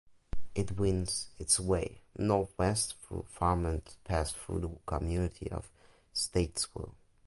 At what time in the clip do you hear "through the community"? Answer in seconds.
4.31-5.47